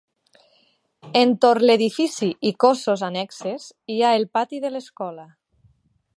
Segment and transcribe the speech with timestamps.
[1.19, 5.29] Entorn l’edifici i cossos annexes, hi ha el pati de l’escola.